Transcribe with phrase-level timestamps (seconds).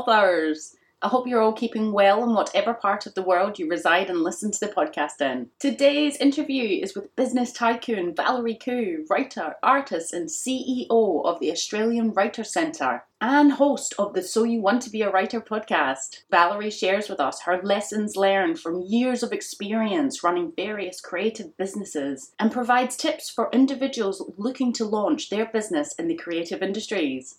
[0.00, 0.74] Authors!
[1.02, 4.22] I hope you're all keeping well in whatever part of the world you reside and
[4.22, 5.48] listen to the podcast in.
[5.58, 12.12] Today's interview is with business tycoon Valerie Khoo, writer, artist, and CEO of the Australian
[12.12, 16.22] Writer Centre and host of the So You Want to Be a Writer podcast.
[16.30, 22.32] Valerie shares with us her lessons learned from years of experience running various creative businesses
[22.38, 27.38] and provides tips for individuals looking to launch their business in the creative industries.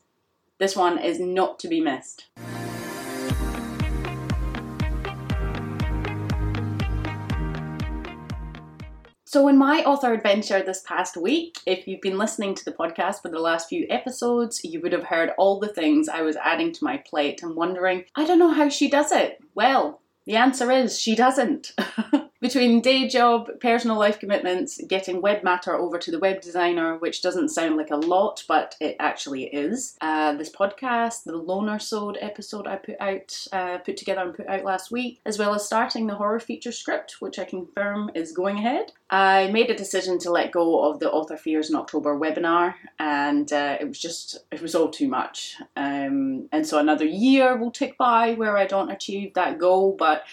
[0.62, 2.28] This one is not to be missed.
[9.26, 13.24] So, in my author adventure this past week, if you've been listening to the podcast
[13.24, 16.72] for the last few episodes, you would have heard all the things I was adding
[16.74, 19.40] to my plate and wondering, I don't know how she does it.
[19.56, 21.74] Well, the answer is she doesn't.
[22.42, 27.22] Between day job, personal life commitments, getting web matter over to the web designer, which
[27.22, 29.96] doesn't sound like a lot, but it actually is.
[30.02, 34.48] Uh, this podcast, the Loner Sode episode I put out, uh, put together and put
[34.48, 38.32] out last week, as well as starting the horror feature script, which I confirm is
[38.32, 38.92] going ahead.
[39.12, 43.54] I made a decision to let go of the Author Fears in October webinar, and
[43.54, 45.58] uh, it was just, it was all too much.
[45.76, 50.24] Um, and so another year will tick by where I don't achieve that goal, but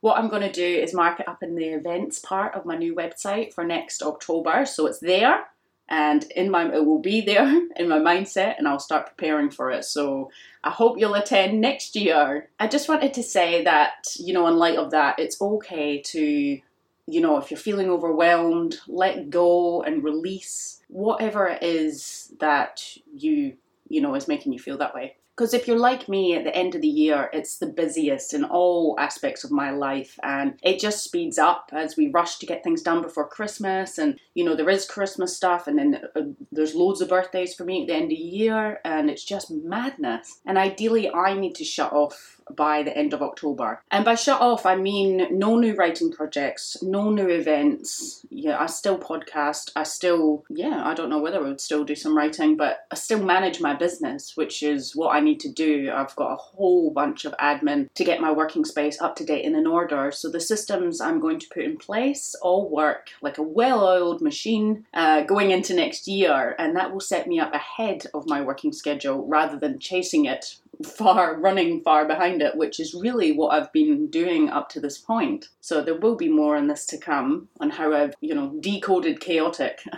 [0.00, 2.76] what I'm going to do is mark it up in the events part of my
[2.76, 4.64] new website for next October.
[4.64, 5.44] So it's there
[5.88, 7.46] and in my it will be there
[7.76, 9.84] in my mindset and I'll start preparing for it.
[9.84, 10.30] So
[10.64, 12.48] I hope you'll attend next year.
[12.58, 16.60] I just wanted to say that, you know, in light of that, it's okay to
[17.06, 23.54] you know, if you're feeling overwhelmed, let go and release whatever it is that you,
[23.88, 25.16] you know, is making you feel that way.
[25.40, 28.44] Because if you're like me at the end of the year, it's the busiest in
[28.44, 32.62] all aspects of my life, and it just speeds up as we rush to get
[32.62, 33.96] things done before Christmas.
[33.96, 37.64] And you know, there is Christmas stuff, and then uh, there's loads of birthdays for
[37.64, 40.40] me at the end of the year, and it's just madness.
[40.44, 43.82] And ideally, I need to shut off by the end of October.
[43.90, 48.24] And by shut off, I mean no new writing projects, no new events.
[48.30, 49.70] Yeah, I still podcast.
[49.76, 52.94] I still, yeah, I don't know whether I would still do some writing, but I
[52.94, 55.90] still manage my business, which is what I need to do.
[55.94, 59.44] I've got a whole bunch of admin to get my working space up to date
[59.44, 60.10] and in order.
[60.12, 64.20] So the systems I'm going to put in place all work like a well oiled
[64.22, 68.40] machine uh, going into next year, and that will set me up ahead of my
[68.40, 73.52] working schedule rather than chasing it far running far behind it, which is really what
[73.52, 75.48] I've been doing up to this point.
[75.60, 79.20] So there will be more on this to come on how I've, you know, decoded
[79.20, 79.82] chaotic.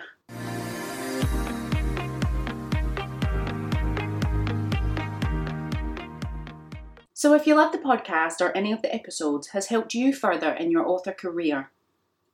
[7.23, 10.51] So if you love the podcast or any of the episodes has helped you further
[10.51, 11.71] in your author career,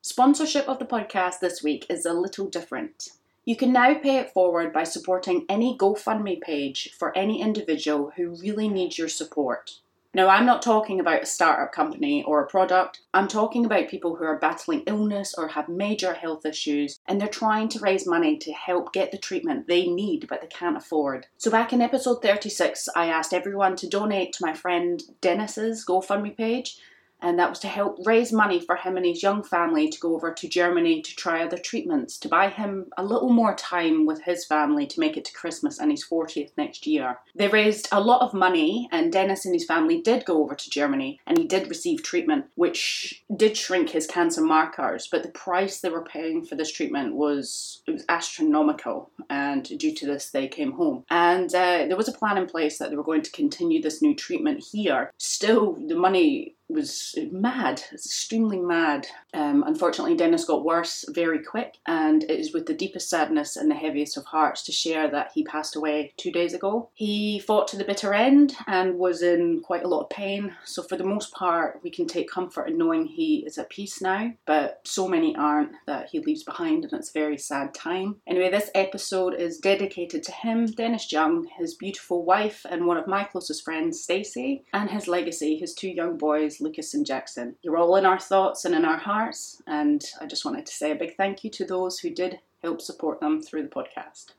[0.00, 3.10] sponsorship of the podcast this week is a little different.
[3.48, 8.36] You can now pay it forward by supporting any GoFundMe page for any individual who
[8.42, 9.78] really needs your support.
[10.12, 13.00] Now, I'm not talking about a startup company or a product.
[13.14, 17.26] I'm talking about people who are battling illness or have major health issues and they're
[17.26, 21.28] trying to raise money to help get the treatment they need but they can't afford.
[21.38, 26.36] So, back in episode 36, I asked everyone to donate to my friend Dennis's GoFundMe
[26.36, 26.76] page
[27.20, 30.14] and that was to help raise money for him and his young family to go
[30.14, 34.22] over to Germany to try other treatments, to buy him a little more time with
[34.22, 37.18] his family to make it to Christmas and his 40th next year.
[37.34, 40.70] They raised a lot of money, and Dennis and his family did go over to
[40.70, 45.80] Germany and he did receive treatment, which did shrink his cancer markers, but the price
[45.80, 50.48] they were paying for this treatment was, it was astronomical, and due to this, they
[50.48, 51.04] came home.
[51.10, 54.02] And uh, there was a plan in place that they were going to continue this
[54.02, 55.12] new treatment here.
[55.18, 59.06] Still, the money was mad, extremely mad.
[59.32, 63.70] Um, unfortunately, Dennis got worse very quick, and it is with the deepest sadness and
[63.70, 66.90] the heaviest of hearts to share that he passed away two days ago.
[66.94, 70.82] He fought to the bitter end and was in quite a lot of pain, so
[70.82, 74.32] for the most part, we can take comfort in knowing he is at peace now,
[74.46, 78.16] but so many aren't that he leaves behind, and it's a very sad time.
[78.26, 83.06] Anyway, this episode is dedicated to him, Dennis Young, his beautiful wife, and one of
[83.06, 87.56] my closest friends, Stacey, and his legacy, his two young boys, Lucas and Jackson.
[87.62, 90.90] You're all in our thoughts and in our hearts, and I just wanted to say
[90.90, 94.32] a big thank you to those who did help support them through the podcast.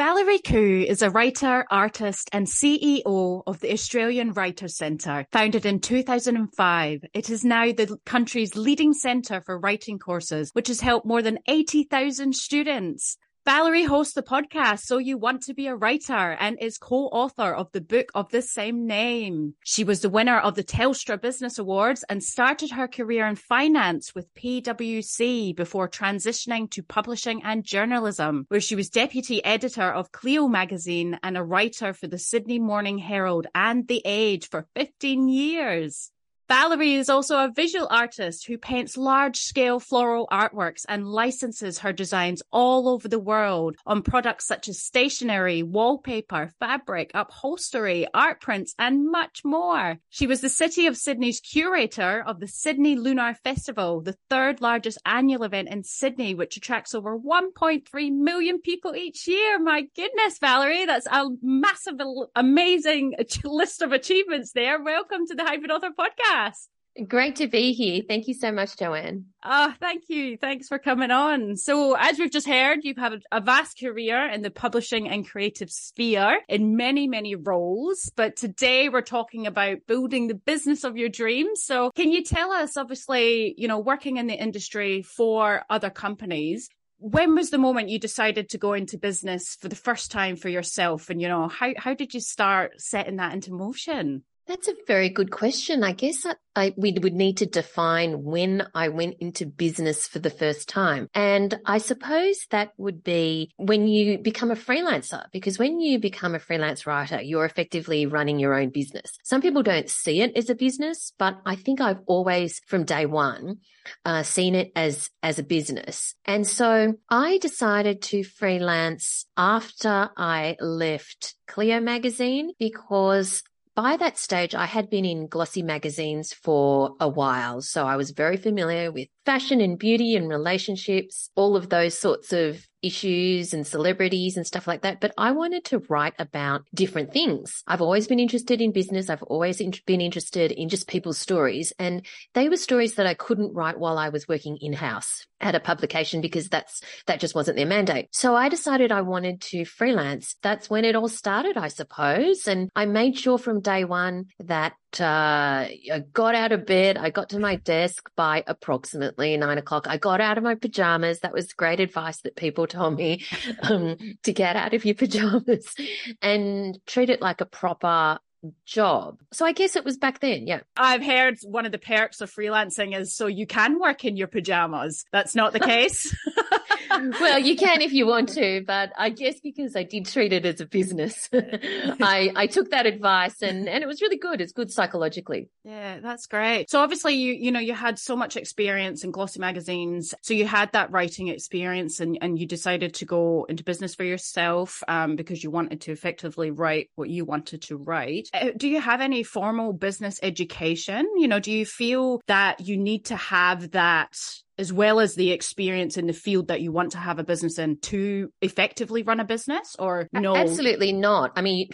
[0.00, 5.26] Valerie Khoo is a writer, artist, and CEO of the Australian Writers Centre.
[5.30, 10.80] Founded in 2005, it is now the country's leading centre for writing courses, which has
[10.80, 13.18] helped more than 80,000 students.
[13.50, 17.72] Valerie hosts the podcast So You Want to Be a Writer and is co-author of
[17.72, 19.56] the book of the same name.
[19.64, 24.14] She was the winner of the Telstra Business Awards and started her career in finance
[24.14, 30.46] with PwC before transitioning to publishing and journalism, where she was deputy editor of Cleo
[30.46, 36.12] magazine and a writer for the Sydney Morning Herald and The Age for 15 years.
[36.50, 41.92] Valerie is also a visual artist who paints large scale floral artworks and licenses her
[41.92, 48.74] designs all over the world on products such as stationery, wallpaper, fabric, upholstery, art prints,
[48.80, 49.98] and much more.
[50.08, 54.98] She was the City of Sydney's curator of the Sydney Lunar Festival, the third largest
[55.06, 59.60] annual event in Sydney, which attracts over 1.3 million people each year.
[59.60, 62.00] My goodness, Valerie, that's a massive,
[62.34, 63.14] amazing
[63.44, 64.82] list of achievements there.
[64.82, 66.66] Welcome to the Hybrid Author podcast podcast.
[67.06, 68.02] Great to be here.
[68.06, 69.26] Thank you so much, Joanne.
[69.44, 70.36] Oh, thank you.
[70.36, 71.56] Thanks for coming on.
[71.56, 75.70] So, as we've just heard, you've had a vast career in the publishing and creative
[75.70, 78.10] sphere in many, many roles.
[78.16, 81.62] But today we're talking about building the business of your dreams.
[81.62, 86.68] So, can you tell us, obviously, you know, working in the industry for other companies,
[86.98, 90.50] when was the moment you decided to go into business for the first time for
[90.50, 94.74] yourself and you know how how did you start setting that into motion that's a
[94.86, 95.84] very good question.
[95.84, 100.18] I guess I, I, we would need to define when I went into business for
[100.18, 101.08] the first time.
[101.14, 106.34] And I suppose that would be when you become a freelancer, because when you become
[106.34, 109.18] a freelance writer, you're effectively running your own business.
[109.22, 113.06] Some people don't see it as a business, but I think I've always, from day
[113.06, 113.58] one,
[114.04, 116.14] uh, seen it as, as a business.
[116.24, 123.42] And so I decided to freelance after I left Cleo magazine because
[123.82, 127.62] by that stage, I had been in glossy magazines for a while.
[127.62, 132.30] So I was very familiar with fashion and beauty and relationships, all of those sorts
[132.30, 135.00] of issues and celebrities and stuff like that.
[135.00, 137.62] But I wanted to write about different things.
[137.66, 139.10] I've always been interested in business.
[139.10, 141.72] I've always in- been interested in just people's stories.
[141.78, 145.54] And they were stories that I couldn't write while I was working in house at
[145.54, 148.08] a publication because that's, that just wasn't their mandate.
[148.12, 150.36] So I decided I wanted to freelance.
[150.42, 152.46] That's when it all started, I suppose.
[152.46, 156.96] And I made sure from day one that uh, I got out of bed.
[156.96, 159.86] I got to my desk by approximately nine o'clock.
[159.86, 161.20] I got out of my pajamas.
[161.20, 163.24] That was great advice that people told me
[163.62, 165.74] um, to get out of your pajamas
[166.22, 168.18] and treat it like a proper
[168.64, 169.18] job.
[169.32, 170.46] So I guess it was back then.
[170.46, 170.60] Yeah.
[170.76, 174.28] I've heard one of the perks of freelancing is so you can work in your
[174.28, 175.04] pajamas.
[175.12, 176.14] That's not the case.
[176.90, 180.44] well, you can if you want to, but I guess because I did treat it
[180.44, 184.40] as a business, I, I took that advice and, and it was really good.
[184.40, 185.48] It's good psychologically.
[185.64, 186.70] Yeah, that's great.
[186.70, 190.14] So obviously you, you know, you had so much experience in glossy magazines.
[190.22, 194.04] So you had that writing experience and, and you decided to go into business for
[194.04, 198.28] yourself, um, because you wanted to effectively write what you wanted to write.
[198.34, 201.06] Uh, do you have any formal business education?
[201.16, 204.16] You know, do you feel that you need to have that
[204.60, 207.58] as well as the experience in the field that you want to have a business
[207.58, 210.36] in to effectively run a business or no?
[210.36, 211.32] absolutely not.
[211.36, 211.70] I mean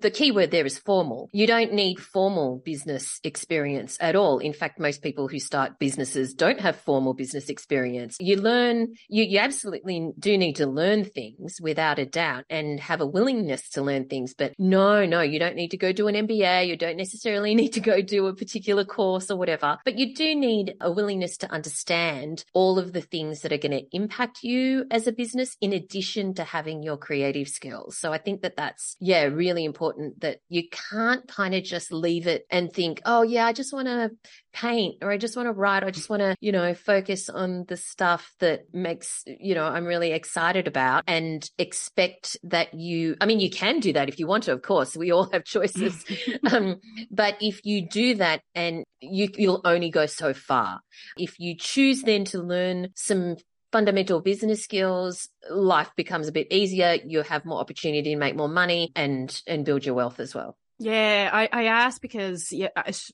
[0.00, 1.28] the key word there is formal.
[1.32, 4.38] You don't need formal business experience at all.
[4.38, 8.16] In fact most people who start businesses don't have formal business experience.
[8.18, 13.00] You learn you, you absolutely do need to learn things without a doubt and have
[13.00, 16.14] a willingness to learn things but no no you don't need to go do an
[16.26, 20.14] mba you don't necessarily need to go do a particular course or whatever but you
[20.14, 23.96] do need a willingness to understand and all of the things that are going to
[23.96, 27.98] impact you as a business in addition to having your creative skills.
[27.98, 32.28] So I think that that's, yeah, really important that you can't kind of just leave
[32.28, 34.12] it and think, oh, yeah, I just want to
[34.52, 35.82] paint or I just want to write.
[35.82, 39.84] I just want to, you know, focus on the stuff that makes, you know, I'm
[39.84, 44.26] really excited about and expect that you, I mean, you can do that if you
[44.26, 44.96] want to, of course.
[44.96, 46.04] We all have choices.
[46.50, 46.80] um,
[47.10, 50.80] but if you do that and you, you'll only go so far.
[51.16, 53.36] If you choose then to learn some
[53.72, 56.98] fundamental business skills, life becomes a bit easier.
[57.04, 60.56] You have more opportunity to make more money and, and build your wealth as well.
[60.80, 62.68] Yeah, I, I asked because yeah,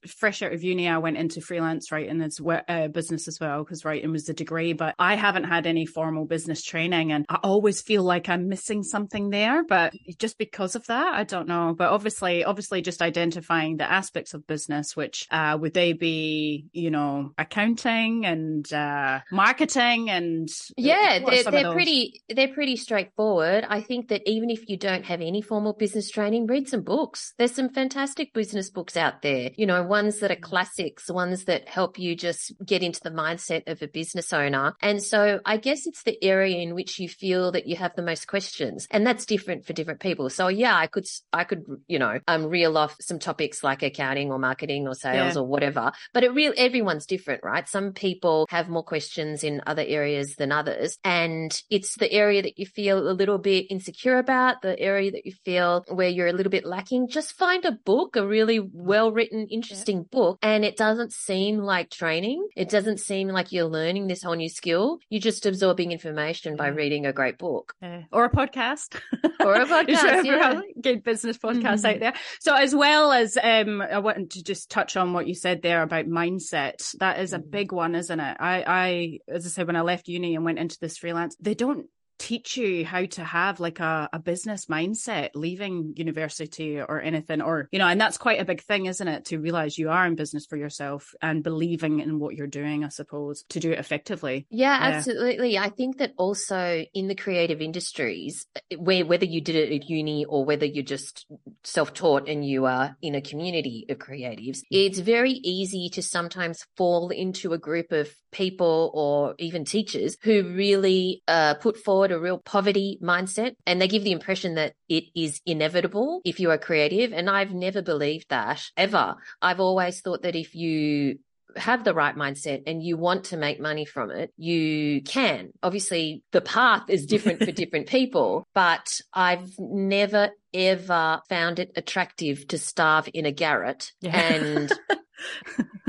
[0.06, 3.64] fresh out of uni, I went into freelance writing as well, uh, business as well
[3.64, 4.72] because writing was the degree.
[4.72, 8.84] But I haven't had any formal business training, and I always feel like I'm missing
[8.84, 9.64] something there.
[9.64, 11.74] But just because of that, I don't know.
[11.76, 16.92] But obviously, obviously, just identifying the aspects of business, which uh, would they be, you
[16.92, 23.66] know, accounting and uh, marketing and yeah, they're, they're pretty they're pretty straightforward.
[23.68, 27.34] I think that even if you don't have any formal business training, read some books.
[27.38, 31.68] There's some fantastic business books out there, you know, ones that are classics, ones that
[31.68, 34.74] help you just get into the mindset of a business owner.
[34.82, 38.02] And so I guess it's the area in which you feel that you have the
[38.02, 40.28] most questions and that's different for different people.
[40.30, 44.30] So yeah, I could, I could, you know, um, reel off some topics like accounting
[44.30, 45.40] or marketing or sales yeah.
[45.40, 47.66] or whatever, but it really, everyone's different, right?
[47.68, 50.98] Some people have more questions in other areas than others.
[51.04, 55.24] And it's the area that you feel a little bit insecure about, the area that
[55.24, 57.08] you feel where you're a little bit lacking.
[57.08, 60.04] Just find a book, a really well written, interesting yeah.
[60.10, 62.44] book, and it doesn't seem like training.
[62.56, 64.98] It doesn't seem like you're learning this whole new skill.
[65.10, 68.02] You're just absorbing information by reading a great book yeah.
[68.10, 69.00] or a podcast
[69.40, 70.24] or a podcast.
[70.24, 70.60] yeah.
[70.80, 71.86] Good business podcast mm-hmm.
[71.86, 72.14] out there.
[72.40, 75.82] So as well as um, I wanted to just touch on what you said there
[75.82, 76.96] about mindset.
[76.98, 77.48] That is a mm.
[77.48, 78.36] big one, isn't it?
[78.40, 81.54] I, I, as I said, when I left uni and went into this freelance, they
[81.54, 81.86] don't
[82.18, 87.68] teach you how to have like a, a business mindset leaving university or anything or
[87.72, 89.26] you know and that's quite a big thing isn't it?
[89.26, 92.88] To realize you are in business for yourself and believing in what you're doing i
[92.88, 94.46] suppose to do it effectively.
[94.50, 94.96] Yeah, yeah.
[94.96, 95.58] absolutely.
[95.58, 98.46] I think that also in the creative industries
[98.76, 101.26] where whether you did it at uni or whether you're just
[101.64, 107.10] self-taught and you are in a community of creatives it's very easy to sometimes fall
[107.10, 112.38] into a group of people or even teachers who really uh, put forward a real
[112.38, 117.12] poverty mindset and they give the impression that it is inevitable if you are creative.
[117.12, 119.16] And I've never believed that ever.
[119.40, 121.18] I've always thought that if you
[121.56, 125.52] have the right mindset and you want to make money from it, you can.
[125.62, 132.48] Obviously, the path is different for different people, but I've never ever found it attractive
[132.48, 134.16] to starve in a garret yeah.
[134.16, 134.72] and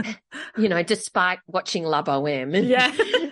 [0.58, 2.68] you know, despite watching La Boheme.
[2.68, 2.92] Yeah.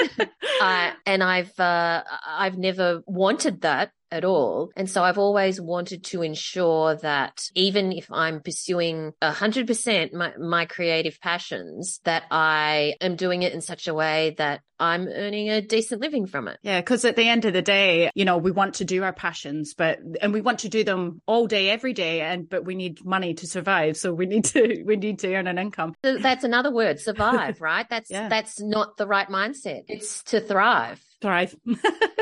[0.65, 4.71] uh, and I've, uh, I've never wanted that at all.
[4.75, 10.65] And so I've always wanted to ensure that even if I'm pursuing hundred percent my
[10.65, 15.61] creative passions, that I am doing it in such a way that I'm earning a
[15.61, 16.57] decent living from it.
[16.61, 16.81] Yeah.
[16.81, 19.73] Cause at the end of the day, you know, we want to do our passions,
[19.73, 22.21] but, and we want to do them all day, every day.
[22.21, 23.97] And, but we need money to survive.
[23.97, 25.93] So we need to, we need to earn an income.
[26.01, 27.87] That's another word, survive, right?
[27.89, 28.27] That's, yeah.
[28.27, 29.83] that's not the right mindset.
[29.87, 31.55] It's to thrive thrive.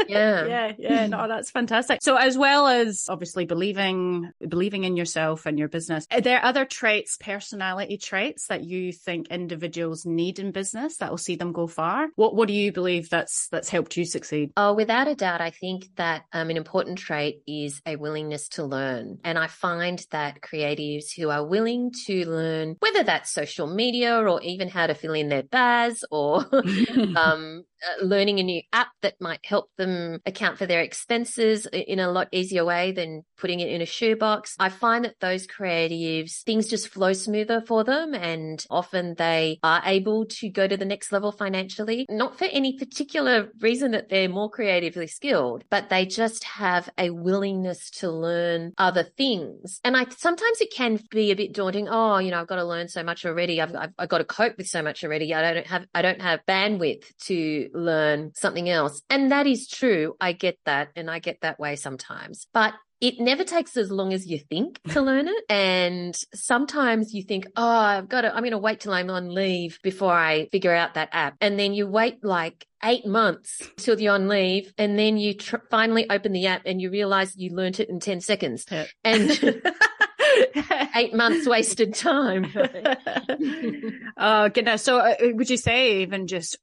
[0.07, 0.45] yeah.
[0.45, 0.71] yeah.
[0.77, 1.07] Yeah.
[1.07, 1.99] No, that's fantastic.
[2.01, 6.65] So as well as obviously believing, believing in yourself and your business, are there other
[6.65, 11.67] traits, personality traits that you think individuals need in business that will see them go
[11.67, 12.07] far?
[12.15, 14.51] What, what do you believe that's, that's helped you succeed?
[14.57, 18.63] Oh, without a doubt, I think that um, an important trait is a willingness to
[18.63, 19.19] learn.
[19.23, 24.41] And I find that creatives who are willing to learn, whether that's social media or
[24.41, 26.45] even how to fill in their BAS or
[27.15, 31.99] um, Uh, learning a new app that might help them account for their expenses in
[31.99, 34.55] a lot easier way than putting it in a shoebox.
[34.57, 39.81] I find that those creatives, things just flow smoother for them and often they are
[39.85, 44.29] able to go to the next level financially, not for any particular reason that they're
[44.29, 49.81] more creatively skilled, but they just have a willingness to learn other things.
[49.83, 51.89] And I sometimes it can be a bit daunting.
[51.89, 53.59] Oh, you know, I've got to learn so much already.
[53.59, 55.33] I've, I've, I've got to cope with so much already.
[55.33, 59.01] I don't have, I don't have bandwidth to learn something else.
[59.09, 60.15] And that is true.
[60.19, 60.89] I get that.
[60.95, 62.47] And I get that way sometimes.
[62.53, 65.43] But it never takes as long as you think to learn it.
[65.49, 69.33] And sometimes you think, oh, I've got to, I'm going to wait till I'm on
[69.33, 71.35] leave before I figure out that app.
[71.41, 74.73] And then you wait like eight months till you're on leave.
[74.77, 77.99] And then you tr- finally open the app and you realize you learned it in
[77.99, 78.65] 10 seconds.
[78.71, 78.87] Yep.
[79.03, 79.61] And
[80.95, 82.51] eight months wasted time.
[84.17, 84.83] oh, goodness.
[84.83, 86.57] So uh, would you say even just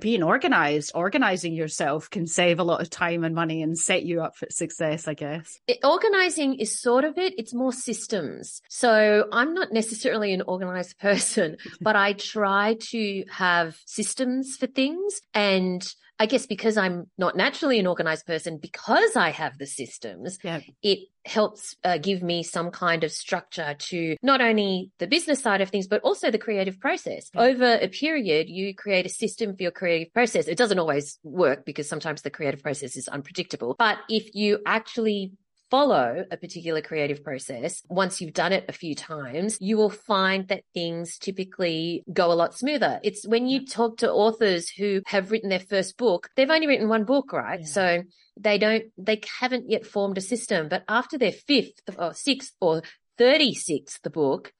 [0.00, 4.22] being organized, organizing yourself can save a lot of time and money and set you
[4.22, 5.58] up for success, I guess.
[5.66, 7.34] It, organizing is sort of it.
[7.38, 8.60] It's more systems.
[8.68, 15.20] So I'm not necessarily an organized person, but I try to have systems for things
[15.32, 15.86] and
[16.18, 20.60] I guess because I'm not naturally an organized person, because I have the systems, yeah.
[20.82, 25.60] it helps uh, give me some kind of structure to not only the business side
[25.60, 27.30] of things, but also the creative process.
[27.34, 27.42] Yeah.
[27.42, 30.46] Over a period, you create a system for your creative process.
[30.46, 33.74] It doesn't always work because sometimes the creative process is unpredictable.
[33.78, 35.32] But if you actually
[35.70, 40.48] follow a particular creative process, once you've done it a few times, you will find
[40.48, 43.00] that things typically go a lot smoother.
[43.02, 46.88] It's when you talk to authors who have written their first book, they've only written
[46.88, 47.60] one book, right?
[47.60, 47.66] Yeah.
[47.66, 48.02] So
[48.38, 52.82] they don't, they haven't yet formed a system, but after their fifth or sixth or
[53.18, 54.52] 36th book,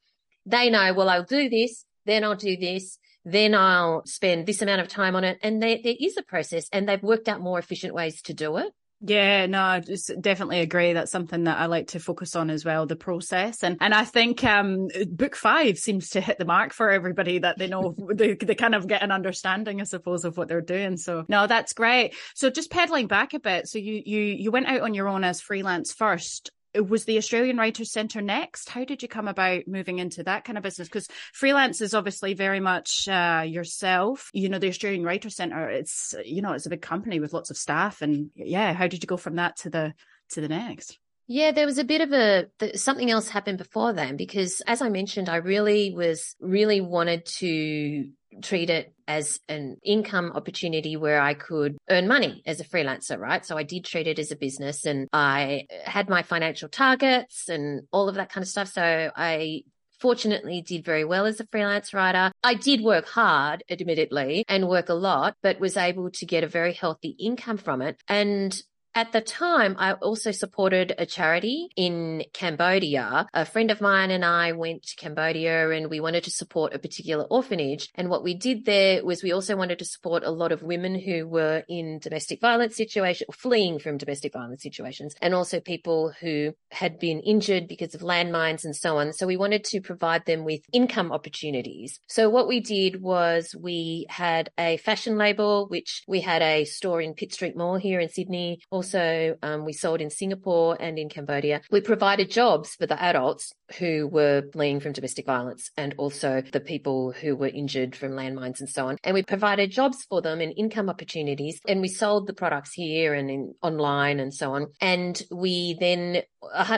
[0.46, 4.82] they know, well, I'll do this, then I'll do this, then I'll spend this amount
[4.82, 5.38] of time on it.
[5.42, 8.56] And there, there is a process and they've worked out more efficient ways to do
[8.58, 8.73] it.
[9.01, 10.95] Yeah, no, I just definitely agree.
[10.95, 13.63] That's something that I like to focus on as well, the process.
[13.63, 17.59] And and I think um book five seems to hit the mark for everybody that
[17.59, 20.97] they know they, they kind of get an understanding, I suppose, of what they're doing.
[20.97, 22.15] So no, that's great.
[22.35, 23.69] So just pedaling back a bit.
[23.69, 27.57] So you you you went out on your own as freelance first was the Australian
[27.57, 28.69] Writers Centre next?
[28.69, 30.88] How did you come about moving into that kind of business?
[30.88, 34.31] Because freelance is obviously very much uh, yourself.
[34.33, 37.50] You know, the Australian Writers Centre, it's you know, it's a big company with lots
[37.50, 39.95] of staff, and yeah, how did you go from that to the
[40.31, 40.99] to the next?
[41.26, 44.90] Yeah, there was a bit of a something else happened before then because, as I
[44.90, 48.11] mentioned, I really was really wanted to
[48.43, 53.45] treat it as an income opportunity where I could earn money as a freelancer, right?
[53.45, 57.83] So I did treat it as a business and I had my financial targets and
[57.93, 58.69] all of that kind of stuff.
[58.69, 59.62] So I
[60.00, 62.31] fortunately did very well as a freelance writer.
[62.43, 66.49] I did work hard, admittedly, and work a lot, but was able to get a
[66.49, 67.97] very healthy income from it.
[68.09, 68.55] And
[68.95, 73.27] at the time, I also supported a charity in Cambodia.
[73.35, 76.79] A friend of mine and I went to Cambodia and we wanted to support a
[76.79, 77.91] particular orphanage.
[77.97, 80.99] And what we did there was we also wanted to support a lot of women
[80.99, 86.55] who were in domestic violence situations, fleeing from domestic violence situations, and also people who
[86.71, 89.13] had been injured because of landmines and so on.
[89.13, 91.99] So we wanted to provide them with income opportunities.
[92.07, 97.01] So what we did was we had a fashion label, which we had a store
[97.01, 98.61] in Pitt Street Mall here in Sydney.
[98.71, 101.62] Also also um, we sold in Singapore and in Cambodia.
[101.71, 106.61] We provided jobs for the adults who were fleeing from domestic violence and also the
[106.61, 108.99] people who were injured from landmines and so on.
[109.03, 111.61] And we provided jobs for them and income opportunities.
[111.67, 114.67] And we sold the products here and in, online and so on.
[114.83, 116.23] And we then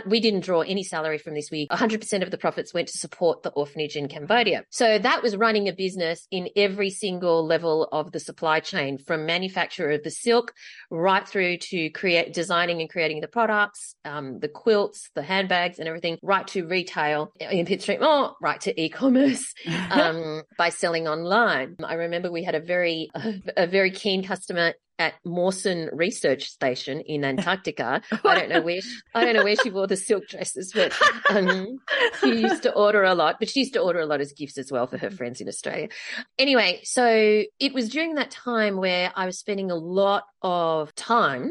[0.07, 1.51] we didn't draw any salary from this.
[1.51, 4.65] We 100% of the profits went to support the orphanage in Cambodia.
[4.71, 9.27] So that was running a business in every single level of the supply chain from
[9.27, 10.53] manufacturer of the silk
[10.91, 15.89] right through to create designing and creating the products, um, the quilts, the handbags and
[15.89, 19.55] everything right to retail in Pitt Street Mall, right to e-commerce
[19.91, 21.77] um, by selling online.
[21.85, 23.11] I remember we had a very,
[23.57, 28.03] a very keen customer at Mawson Research Station in Antarctica.
[28.25, 30.93] I don't know where she, I don't know where she wore the silk dresses, but
[31.31, 31.79] um,
[32.21, 33.37] she used to order a lot.
[33.39, 35.49] But she used to order a lot as gifts as well for her friends in
[35.49, 35.89] Australia.
[36.39, 41.51] Anyway, so it was during that time where I was spending a lot of time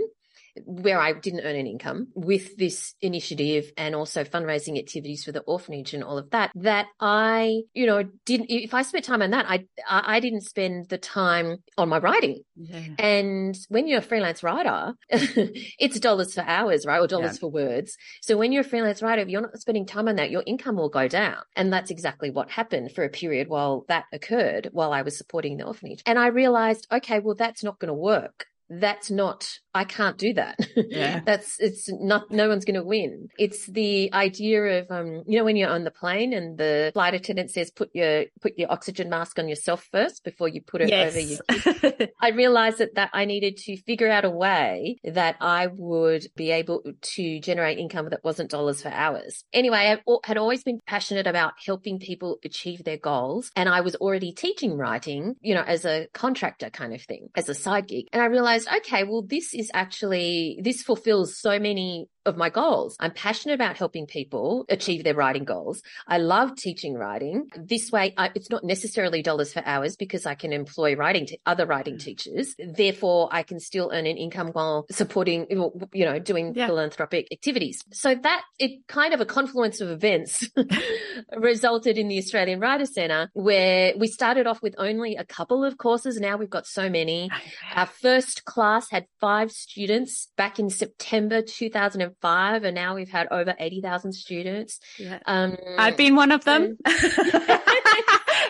[0.64, 5.42] where I didn't earn an income with this initiative and also fundraising activities for the
[5.42, 9.32] orphanage and all of that, that I, you know, didn't, if I spent time on
[9.32, 12.44] that, I, I didn't spend the time on my writing.
[12.56, 12.82] Yeah.
[13.00, 17.00] And when you're a freelance writer, it's dollars for hours, right?
[17.00, 17.40] Or dollars yeah.
[17.40, 17.98] for words.
[18.22, 20.78] So when you're a freelance writer, if you're not spending time on that, your income
[20.78, 21.38] will go down.
[21.56, 25.58] And that's exactly what happened for a period while that occurred, while I was supporting
[25.58, 26.02] the orphanage.
[26.06, 30.34] And I realized, okay, well, that's not going to work that's not I can't do
[30.34, 30.58] that.
[30.76, 31.20] Yeah.
[31.26, 33.28] That's it's not no one's going to win.
[33.38, 37.14] It's the idea of um you know when you're on the plane and the flight
[37.14, 40.90] attendant says put your put your oxygen mask on yourself first before you put it
[40.90, 41.12] yes.
[41.12, 45.68] over your I realized that that I needed to figure out a way that I
[45.68, 49.44] would be able to generate income that wasn't dollars for hours.
[49.52, 53.96] Anyway, I had always been passionate about helping people achieve their goals and I was
[53.96, 58.08] already teaching writing, you know, as a contractor kind of thing, as a side gig.
[58.14, 62.96] And I realized, okay, well this is actually this fulfills so many of my goals.
[63.00, 65.82] I'm passionate about helping people achieve their writing goals.
[66.08, 67.50] I love teaching writing.
[67.56, 71.38] This way, I, it's not necessarily dollars for hours because I can employ writing to
[71.46, 72.04] other writing mm.
[72.04, 72.56] teachers.
[72.58, 75.48] Therefore, I can still earn an income while supporting,
[75.94, 76.68] you know, doing yeah.
[76.68, 77.84] philanthropic activities.
[77.92, 80.50] So that it kind of a confluence of events
[81.38, 85.78] resulted in the Australian Writer Centre where we started off with only a couple of
[85.78, 86.20] courses.
[86.20, 87.30] Now we've got so many.
[87.74, 92.15] Our first class had five students back in September 2005,
[92.64, 94.80] and now we've had over 80,000 students.
[94.98, 95.20] Yeah.
[95.26, 96.78] Um, I've been one of them.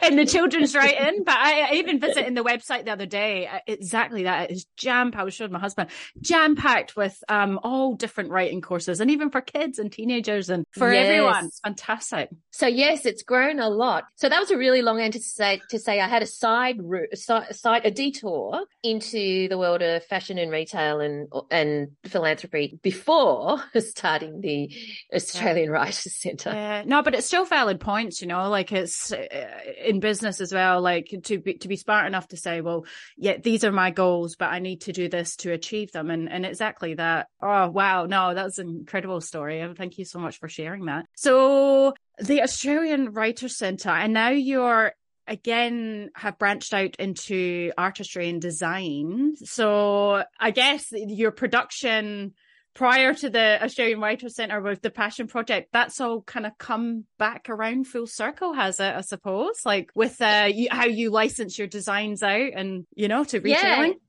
[0.05, 3.47] in the children's writing, but I, I even visited the website the other day.
[3.47, 4.51] Uh, exactly that.
[4.51, 5.89] It's jam I was showing my husband,
[6.21, 10.65] jam packed with um, all different writing courses and even for kids and teenagers and
[10.71, 11.05] for yes.
[11.05, 11.45] everyone.
[11.45, 12.29] It's fantastic.
[12.51, 14.05] So yes, it's grown a lot.
[14.15, 16.77] So that was a really long answer to say, to say I had a side
[16.81, 22.79] route, a side, a detour into the world of fashion and retail and, and philanthropy
[22.81, 24.71] before starting the
[25.13, 26.51] Australian Writers Centre.
[26.51, 26.83] Yeah.
[26.85, 29.25] No, but it's still valid points, you know, like it's, uh,
[29.95, 32.85] in business as well like to be to be smart enough to say well
[33.17, 36.09] yeah these are my goals but i need to do this to achieve them.
[36.09, 37.27] And and exactly that.
[37.41, 38.05] Oh wow.
[38.05, 39.59] No that was an incredible story.
[39.61, 41.05] And thank you so much for sharing that.
[41.15, 44.93] So the australian writers centre and now you're
[45.27, 49.35] again have branched out into artistry and design.
[49.37, 52.33] So i guess your production
[52.75, 57.05] prior to the Australian Writers Centre with the Passion Project, that's all kind of come
[57.17, 58.93] back around full circle, has it?
[58.93, 63.23] I suppose, like with uh, you, how you license your designs out and you know
[63.23, 63.93] to retailing.
[63.93, 63.99] Yeah.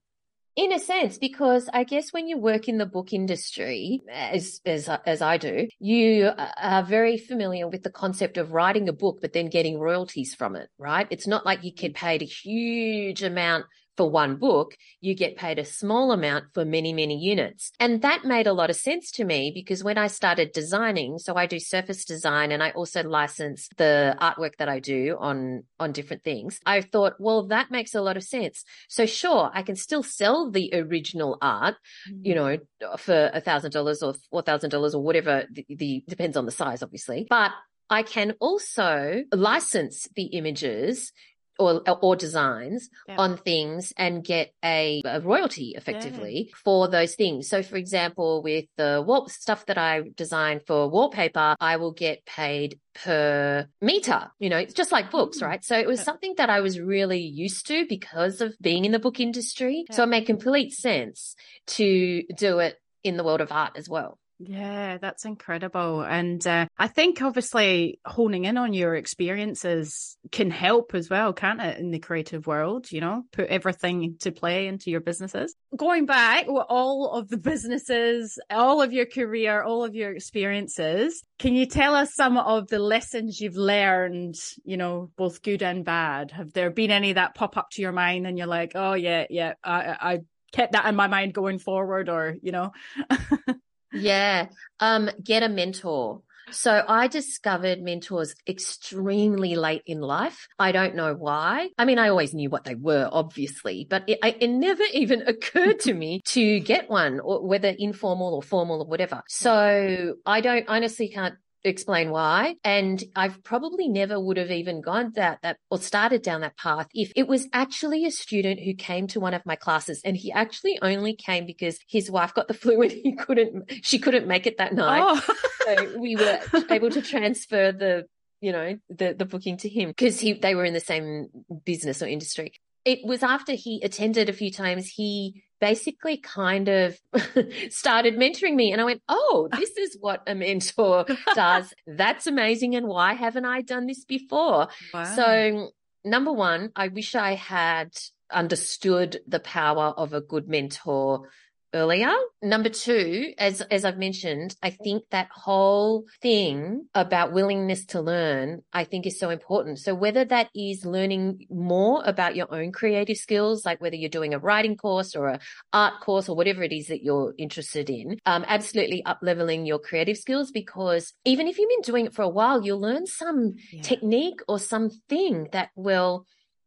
[0.56, 4.88] In a sense, because I guess when you work in the book industry, as, as,
[5.04, 9.34] as I do, you are very familiar with the concept of writing a book, but
[9.34, 11.06] then getting royalties from it, right?
[11.10, 15.58] It's not like you get paid a huge amount for one book, you get paid
[15.58, 17.72] a small amount for many, many units.
[17.80, 21.34] And that made a lot of sense to me because when I started designing, so
[21.34, 25.92] I do surface design and I also license the artwork that I do on, on
[25.92, 26.60] different things.
[26.66, 28.64] I thought, well, that makes a lot of sense.
[28.88, 31.76] So sure, I can still sell the original art,
[32.08, 32.24] mm-hmm.
[32.24, 32.58] you know,
[32.98, 36.52] for a thousand dollars or four thousand dollars or whatever the, the depends on the
[36.52, 37.52] size, obviously, but
[37.88, 41.12] I can also license the images
[41.58, 43.16] or or designs yeah.
[43.16, 46.54] on things and get a, a royalty effectively yeah.
[46.64, 47.48] for those things.
[47.48, 52.24] So, for example, with the wall stuff that I design for wallpaper, I will get
[52.26, 54.30] paid per meter.
[54.38, 55.46] You know, it's just like books, mm.
[55.46, 55.64] right?
[55.64, 56.04] So it was yeah.
[56.04, 59.84] something that I was really used to because of being in the book industry.
[59.90, 61.34] So it made complete sense
[61.68, 64.18] to do it in the world of art as well.
[64.38, 66.02] Yeah, that's incredible.
[66.02, 71.60] And uh, I think obviously honing in on your experiences can help as well, can't
[71.60, 72.92] it, in the creative world?
[72.92, 75.54] You know, put everything to play into your businesses.
[75.74, 81.54] Going back, all of the businesses, all of your career, all of your experiences, can
[81.54, 86.30] you tell us some of the lessons you've learned, you know, both good and bad?
[86.32, 89.24] Have there been any that pop up to your mind and you're like, oh, yeah,
[89.30, 90.18] yeah, I, I
[90.52, 92.72] kept that in my mind going forward, or, you know?
[93.92, 94.46] Yeah.
[94.80, 96.22] Um, get a mentor.
[96.52, 100.46] So I discovered mentors extremely late in life.
[100.58, 101.70] I don't know why.
[101.76, 105.80] I mean, I always knew what they were, obviously, but it, it never even occurred
[105.80, 109.22] to me to get one or whether informal or formal or whatever.
[109.28, 111.34] So I don't honestly can't
[111.68, 112.56] explain why.
[112.64, 116.88] And I've probably never would have even gone that, that or started down that path
[116.94, 120.32] if it was actually a student who came to one of my classes and he
[120.32, 124.46] actually only came because his wife got the flu and he couldn't, she couldn't make
[124.46, 125.02] it that night.
[125.04, 125.34] Oh.
[125.64, 128.06] so we were able to transfer the
[128.40, 131.28] you know the the booking to him because he they were in the same
[131.64, 132.52] business or industry
[132.84, 136.98] it was after he attended a few times he basically kind of
[137.70, 138.72] started mentoring me.
[138.72, 141.72] And I went, Oh, this is what a mentor does.
[141.86, 142.74] That's amazing.
[142.74, 144.68] And why haven't I done this before?
[144.92, 145.04] Wow.
[145.04, 145.70] So,
[146.04, 147.96] number one, I wish I had
[148.30, 151.28] understood the power of a good mentor
[151.76, 152.12] earlier.
[152.42, 158.62] Number two, as, as I've mentioned, I think that whole thing about willingness to learn,
[158.72, 159.78] I think is so important.
[159.78, 164.34] So whether that is learning more about your own creative skills, like whether you're doing
[164.34, 165.40] a writing course or a
[165.72, 169.78] art course or whatever it is that you're interested in, um, absolutely up leveling your
[169.78, 173.54] creative skills because even if you've been doing it for a while, you'll learn some
[173.70, 173.82] yeah.
[173.82, 176.26] technique or something that will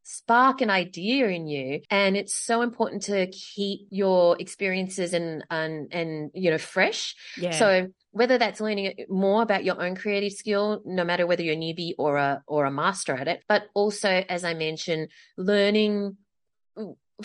[0.10, 1.82] spark an idea in you.
[1.92, 7.16] And it's so important to keep your experiences and, and, and, you know, fresh.
[7.38, 7.52] Yeah.
[7.52, 11.58] So whether that's learning more about your own creative skill, no matter whether you're a
[11.58, 16.18] newbie or a, or a master at it, but also, as I mentioned, learning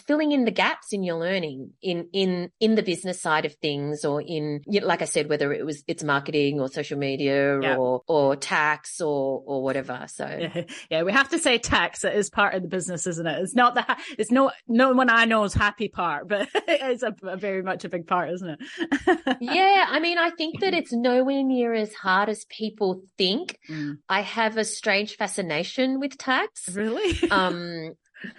[0.06, 4.04] filling in the gaps in your learning in in in the business side of things
[4.04, 8.36] or in like I said whether it was it's marketing or social media or or
[8.36, 10.26] tax or or whatever so.
[10.26, 10.62] Yeah.
[10.90, 13.42] yeah we have to say tax is part of the business isn't it?
[13.42, 17.14] It's not the it's no no one I know is happy part but it's a,
[17.22, 19.38] a very much a big part isn't it?
[19.40, 23.58] Yeah I mean I think that it's nowhere near as hard as people think.
[23.70, 23.98] Mm.
[24.08, 26.68] I have a strange fascination with tax.
[26.70, 27.30] Really?
[27.30, 27.94] Um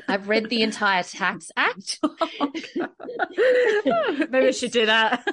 [0.08, 2.00] I've read the entire Tax Act.
[4.30, 5.28] Maybe I should do that.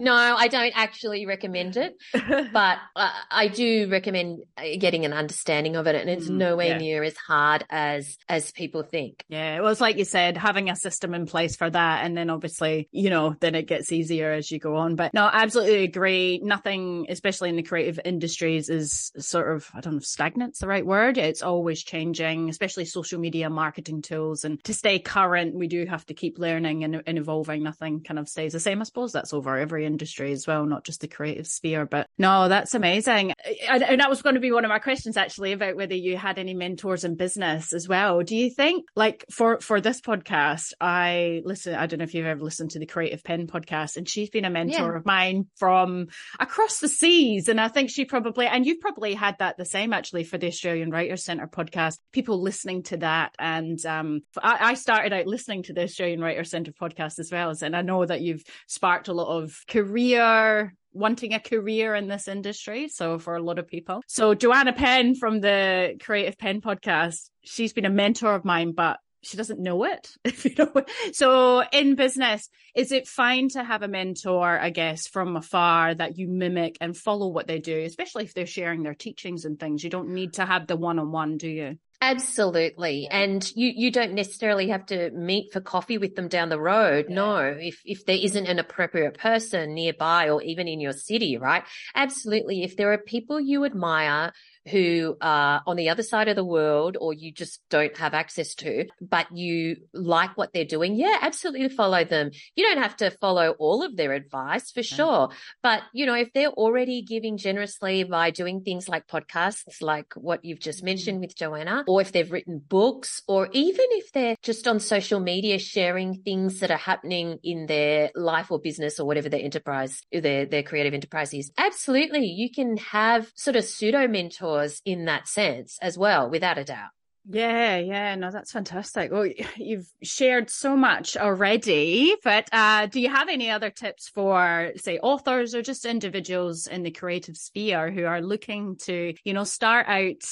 [0.00, 4.42] no, I don't actually recommend it, but uh, I do recommend
[4.78, 6.78] getting an understanding of it, and it's mm, nowhere yeah.
[6.78, 9.24] near as hard as as people think.
[9.28, 12.30] Yeah, well, it's like you said, having a system in place for that, and then
[12.30, 14.96] obviously, you know, then it gets easier as you go on.
[14.96, 16.40] But no, I absolutely agree.
[16.42, 20.86] Nothing, especially in the creative industries, is sort of I don't know, stagnant's the right
[20.86, 21.18] word.
[21.18, 24.44] It's always changing, especially social media marketing tools.
[24.44, 27.62] And to stay current, we do have to keep learning and, and evolving.
[27.62, 28.80] Nothing kind of stays the same.
[28.80, 31.86] I suppose that's over every industry as well, not just the creative sphere.
[31.86, 33.32] But no, that's amazing.
[33.68, 36.38] And that was going to be one of my questions actually about whether you had
[36.38, 38.22] any mentors in business as well.
[38.22, 41.74] Do you think, like for for this podcast, I listen.
[41.74, 44.44] I don't know if you've ever listened to the Creative Penn podcast, and she's been
[44.44, 44.98] a mentor yeah.
[44.98, 46.08] of mine from
[46.38, 47.48] across the seas.
[47.48, 50.48] And I think she probably, and you've probably had that the same actually for the
[50.48, 51.98] Australian Writers Centre podcast.
[52.12, 53.34] People listening to that that.
[53.38, 57.52] And um, I, I, started out listening to the Australian Writer Centre podcast as well.
[57.62, 62.28] And I know that you've sparked a lot of career wanting a career in this
[62.28, 62.88] industry.
[62.88, 64.02] So for a lot of people.
[64.06, 68.98] So Joanna Penn from the Creative Penn podcast, she's been a mentor of mine, but
[69.22, 70.10] she doesn't know it.
[70.24, 70.72] If you know,
[71.12, 76.18] so in business, is it fine to have a mentor, I guess, from afar that
[76.18, 79.82] you mimic and follow what they do, especially if they're sharing their teachings and things?
[79.82, 81.78] You don't need to have the one on one, do you?
[82.04, 83.08] Absolutely.
[83.10, 87.06] And you, you don't necessarily have to meet for coffee with them down the road.
[87.08, 87.14] Yeah.
[87.14, 91.62] No, if, if there isn't an appropriate person nearby or even in your city, right?
[91.94, 92.62] Absolutely.
[92.62, 94.34] If there are people you admire
[94.70, 98.54] who are on the other side of the world or you just don't have access
[98.54, 102.30] to, but you like what they're doing, yeah, absolutely follow them.
[102.56, 105.30] You don't have to follow all of their advice for sure.
[105.62, 110.44] But, you know, if they're already giving generously by doing things like podcasts, like what
[110.44, 110.86] you've just mm-hmm.
[110.86, 115.20] mentioned with Joanna, or if they've written books, or even if they're just on social
[115.20, 120.02] media sharing things that are happening in their life or business or whatever their enterprise,
[120.10, 124.53] their, their creative enterprise is, absolutely, you can have sort of pseudo mentors
[124.84, 126.90] in that sense as well, without a doubt.
[127.26, 129.10] Yeah, yeah, no, that's fantastic.
[129.10, 134.72] Well, you've shared so much already, but uh, do you have any other tips for,
[134.76, 139.44] say, authors or just individuals in the creative sphere who are looking to, you know,
[139.44, 140.22] start out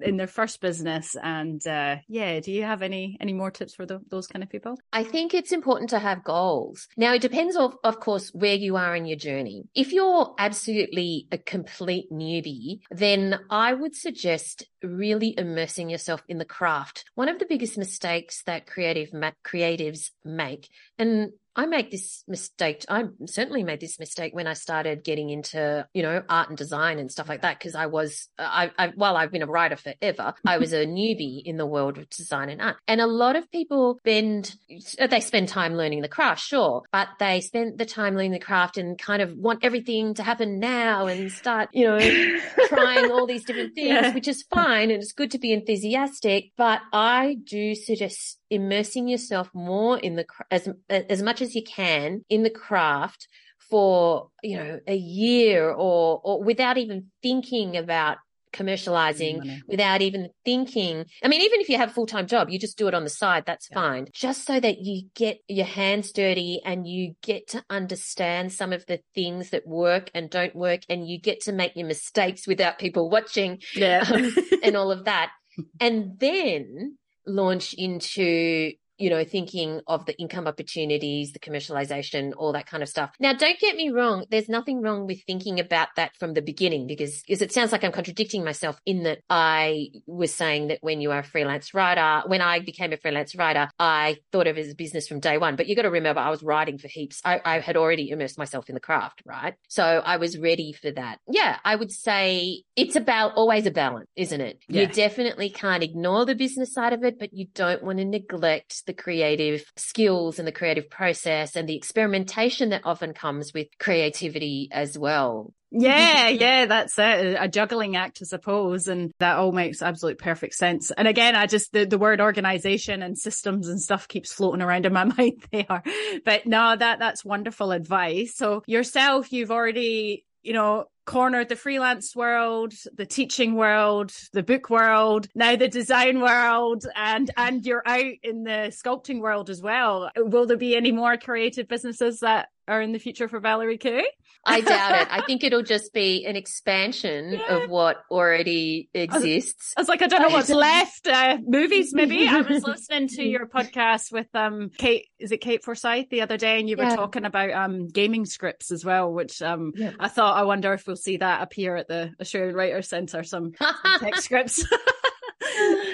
[0.00, 3.86] in their first business and uh, yeah do you have any any more tips for
[3.86, 4.78] the, those kind of people?
[4.92, 6.88] I think it's important to have goals.
[6.96, 9.64] Now it depends of, of course where you are in your journey.
[9.74, 16.44] If you're absolutely a complete newbie then i would suggest really immersing yourself in the
[16.44, 17.04] craft.
[17.14, 22.84] One of the biggest mistakes that creative ma- creatives make and I make this mistake.
[22.88, 26.98] I certainly made this mistake when I started getting into, you know, art and design
[26.98, 27.60] and stuff like that.
[27.60, 31.42] Cause I was, I, I, while I've been a writer forever, I was a newbie
[31.44, 32.76] in the world of design and art.
[32.88, 34.54] And a lot of people spend,
[34.98, 38.38] uh, they spend time learning the craft, sure, but they spend the time learning the
[38.40, 41.98] craft and kind of want everything to happen now and start, you know,
[42.66, 44.14] trying all these different things, yeah.
[44.14, 44.90] which is fine.
[44.90, 46.50] And it's good to be enthusiastic.
[46.56, 52.24] But I do suggest immersing yourself more in the as as much as you can
[52.28, 53.28] in the craft
[53.70, 58.18] for you know a year or or without even thinking about
[58.54, 61.04] commercializing mm, without even thinking.
[61.22, 63.04] I mean, even if you have a full time job, you just do it on
[63.04, 63.74] the side, that's yeah.
[63.74, 64.08] fine.
[64.12, 68.86] Just so that you get your hands dirty and you get to understand some of
[68.86, 72.78] the things that work and don't work, and you get to make your mistakes without
[72.78, 74.04] people watching yeah.
[74.08, 75.32] um, and all of that.
[75.80, 82.66] And then launch into you know, thinking of the income opportunities, the commercialization, all that
[82.66, 83.10] kind of stuff.
[83.18, 84.24] Now, don't get me wrong.
[84.30, 87.84] There's nothing wrong with thinking about that from the beginning because, because it sounds like
[87.84, 92.22] I'm contradicting myself in that I was saying that when you are a freelance writer,
[92.26, 95.38] when I became a freelance writer, I thought of it as a business from day
[95.38, 95.56] one.
[95.56, 97.20] But you got to remember, I was writing for heaps.
[97.24, 99.54] I, I had already immersed myself in the craft, right?
[99.68, 101.18] So I was ready for that.
[101.28, 104.60] Yeah, I would say it's about always a balance, isn't it?
[104.68, 104.82] Yeah.
[104.82, 108.83] You definitely can't ignore the business side of it, but you don't want to neglect
[108.86, 114.68] the creative skills and the creative process and the experimentation that often comes with creativity
[114.70, 115.52] as well.
[115.76, 117.36] Yeah, yeah, that's it.
[117.38, 118.86] A juggling act, I suppose.
[118.86, 120.92] And that all makes absolute perfect sense.
[120.92, 124.86] And again, I just, the, the word organization and systems and stuff keeps floating around
[124.86, 125.82] in my mind there.
[126.24, 128.36] But no, that, that's wonderful advice.
[128.36, 134.70] So yourself, you've already, you know, cornered the freelance world, the teaching world, the book
[134.70, 140.10] world, now the design world, and and you're out in the sculpting world as well.
[140.16, 144.02] Will there be any more creative businesses that are in the future for Valerie Khoo?
[144.46, 145.08] I doubt it.
[145.10, 147.56] I think it'll just be an expansion yeah.
[147.56, 149.74] of what already exists.
[149.76, 151.06] I was, I was like, I don't know what's left.
[151.06, 152.28] Uh, movies, maybe.
[152.28, 155.06] I was listening to your podcast with um Kate.
[155.18, 156.96] Is it Kate Forsyth the other day, and you were yeah.
[156.96, 159.92] talking about um gaming scripts as well, which um yeah.
[159.98, 163.22] I thought I wonder if we'll see that appear at the Australian Writers Centre.
[163.24, 164.64] Some, some tech scripts.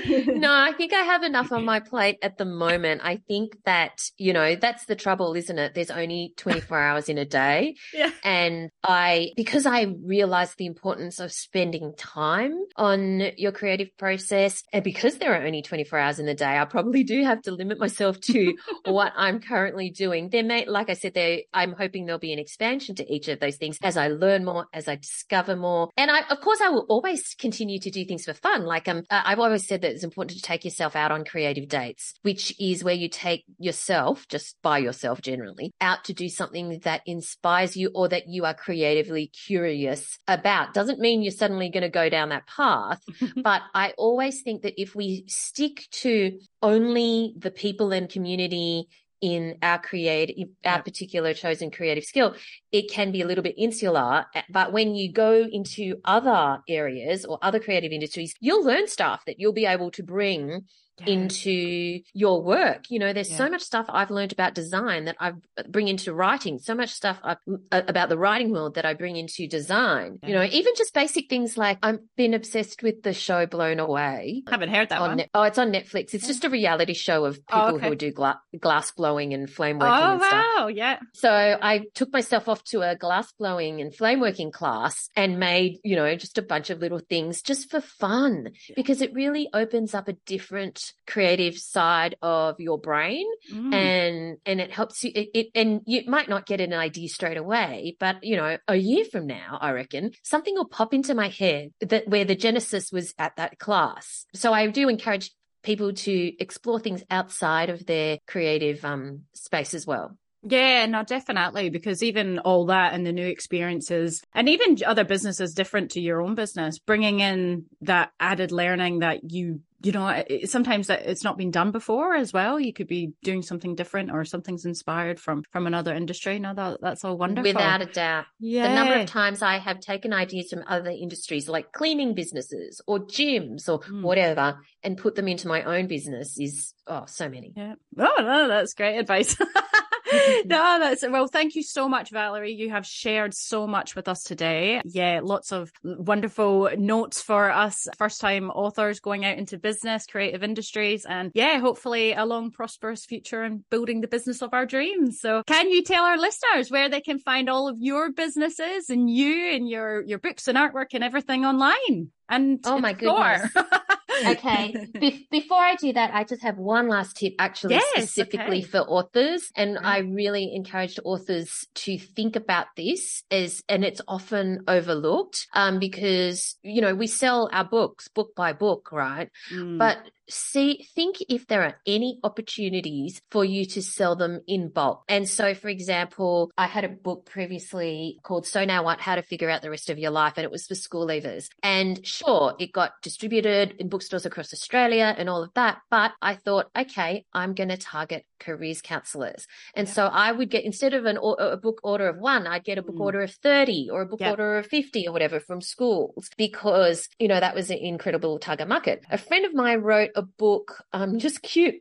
[0.06, 3.00] No, I think I have enough on my plate at the moment.
[3.04, 5.74] I think that, you know, that's the trouble, isn't it?
[5.74, 7.76] There's only 24 hours in a day.
[7.92, 8.10] Yeah.
[8.24, 14.84] And I, because I realized the importance of spending time on your creative process, and
[14.84, 17.78] because there are only 24 hours in the day, I probably do have to limit
[17.78, 20.28] myself to what I'm currently doing.
[20.30, 23.40] There may, like I said, there, I'm hoping there'll be an expansion to each of
[23.40, 25.90] those things as I learn more, as I discover more.
[25.96, 28.64] And I, of course, I will always continue to do things for fun.
[28.64, 32.14] Like, um, I've always said that it's important to take yourself out on creative dates,
[32.22, 37.02] which is where you take yourself, just by yourself generally, out to do something that
[37.06, 40.74] inspires you or that you are creatively curious about.
[40.74, 43.02] Doesn't mean you're suddenly going to go down that path,
[43.36, 48.88] but I always think that if we stick to only the people and community
[49.20, 52.34] in our creative, our particular chosen creative skill,
[52.72, 54.24] it can be a little bit insular.
[54.34, 59.24] Eh, but when you go into other areas or other creative industries, you'll learn stuff
[59.26, 60.62] that you'll be able to bring
[61.04, 61.14] yeah.
[61.14, 62.84] into your work.
[62.90, 63.36] You know, there's yeah.
[63.36, 66.90] so much stuff I've learned about design that I uh, bring into writing, so much
[66.90, 67.38] stuff I've,
[67.72, 70.18] uh, about the writing world that I bring into design.
[70.22, 70.28] Yeah.
[70.28, 74.42] You know, even just basic things like I've been obsessed with the show Blown Away.
[74.46, 75.22] I haven't heard that one.
[75.34, 76.14] oh, it's on Netflix.
[76.14, 77.88] It's just a reality show of oh, people oh, okay.
[77.88, 79.94] who do gla- glass blowing and flame working.
[79.94, 80.44] Oh, and stuff.
[80.56, 80.68] wow.
[80.68, 80.98] Yeah.
[81.14, 85.78] So I took myself off to a glass blowing and flame working class and made,
[85.84, 89.94] you know, just a bunch of little things just for fun because it really opens
[89.94, 93.74] up a different creative side of your brain mm.
[93.74, 97.36] and and it helps you it, it, and you might not get an idea straight
[97.36, 101.28] away but you know a year from now i reckon something will pop into my
[101.28, 105.30] head that where the genesis was at that class so i do encourage
[105.62, 111.68] people to explore things outside of their creative um, space as well yeah, no, definitely.
[111.70, 116.22] Because even all that and the new experiences and even other businesses different to your
[116.22, 121.50] own business, bringing in that added learning that you, you know, sometimes it's not been
[121.50, 122.60] done before as well.
[122.60, 126.38] You could be doing something different or something's inspired from, from another industry.
[126.38, 127.50] Now that, that's all wonderful.
[127.50, 128.26] Without a doubt.
[128.38, 128.68] Yeah.
[128.68, 133.00] The number of times I have taken ideas from other industries like cleaning businesses or
[133.00, 134.02] gyms or mm.
[134.02, 137.54] whatever and put them into my own business is, oh, so many.
[137.56, 137.74] Yeah.
[137.98, 139.36] Oh, no, that's great advice.
[140.44, 141.26] no, that's well.
[141.26, 142.52] Thank you so much, Valerie.
[142.52, 144.80] You have shared so much with us today.
[144.84, 150.42] Yeah, lots of wonderful notes for us first time authors going out into business, creative
[150.42, 155.20] industries, and yeah, hopefully a long, prosperous future and building the business of our dreams.
[155.20, 159.10] So, can you tell our listeners where they can find all of your businesses and
[159.10, 162.10] you and your your books and artwork and everything online?
[162.28, 163.50] And oh my goodness.
[164.24, 164.74] okay.
[165.00, 168.66] Be- before I do that, I just have one last tip actually yes, specifically okay.
[168.66, 169.50] for authors.
[169.56, 175.78] And I really encourage authors to think about this as, and it's often overlooked, um,
[175.78, 179.30] because, you know, we sell our books book by book, right?
[179.52, 179.78] Mm.
[179.78, 179.98] But
[180.30, 185.04] see, think if there are any opportunities for you to sell them in bulk.
[185.08, 189.00] And so, for example, I had a book previously called So Now What?
[189.00, 190.34] How to Figure Out the Rest of Your Life.
[190.36, 191.48] And it was for school leavers.
[191.62, 195.78] And sure, it got distributed in bookstores across Australia and all of that.
[195.90, 199.46] But I thought, okay, I'm going to target careers counselors.
[199.74, 199.94] And yeah.
[199.94, 202.82] so I would get, instead of an, a book order of one, I'd get a
[202.82, 203.00] book mm.
[203.00, 204.30] order of 30 or a book yep.
[204.30, 208.68] order of 50 or whatever from schools because, you know, that was an incredible target
[208.68, 209.04] market.
[209.10, 211.76] A friend of mine wrote a book, um, just cute,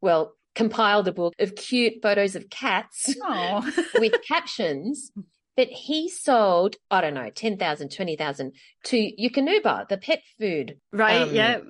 [0.00, 3.14] well, compiled a book of cute photos of cats
[3.98, 5.12] with captions.
[5.56, 8.52] But he sold, I don't know, 10,000, 20,000
[8.84, 10.78] to Eukanuba, the pet food.
[10.92, 11.22] Right.
[11.22, 11.60] Um, yeah.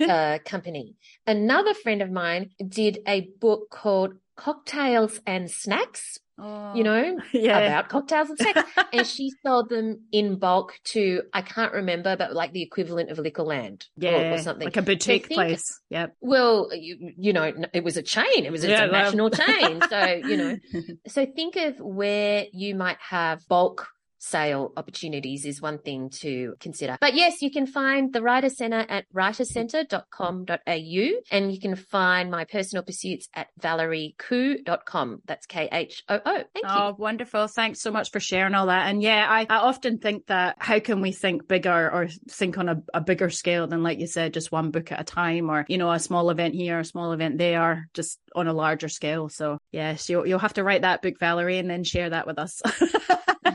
[0.06, 0.96] uh, company.
[1.26, 7.58] Another friend of mine did a book called Cocktails and Snacks oh, you know, yeah.
[7.58, 8.62] about cocktails and sex.
[8.92, 13.18] and she sold them in bulk to, I can't remember, but like the equivalent of
[13.18, 14.66] Liquorland yeah, or, or something.
[14.66, 15.80] Like a boutique think, place.
[15.90, 16.16] Yep.
[16.20, 18.44] Well, you, you, know, it was a chain.
[18.44, 19.80] It was yeah, a national chain.
[19.88, 20.56] So, you know,
[21.06, 23.88] so think of where you might have bulk
[24.22, 26.96] sale opportunities is one thing to consider.
[27.00, 32.44] But yes, you can find the Writers' Centre at writerscentre.com.au and you can find my
[32.44, 35.22] personal pursuits at valeriekhoo.com.
[35.26, 36.34] That's K H O O.
[36.34, 36.62] Thank you.
[36.64, 37.48] Oh, wonderful.
[37.48, 38.88] Thanks so much for sharing all that.
[38.88, 42.68] And yeah, I, I often think that how can we think bigger or think on
[42.68, 45.66] a, a bigger scale than, like you said, just one book at a time or,
[45.68, 49.28] you know, a small event here, a small event there, just on a larger scale.
[49.28, 52.38] So yes, you'll, you'll have to write that book, Valerie, and then share that with
[52.38, 52.62] us.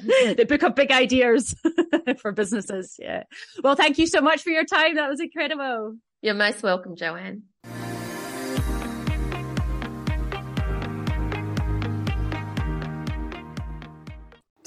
[0.36, 1.56] the pick up big ideas
[2.22, 2.96] for businesses.
[3.00, 3.24] Yeah.
[3.64, 4.96] Well, thank you so much for your time.
[4.96, 5.96] That was incredible.
[6.22, 7.44] You're most welcome, Joanne.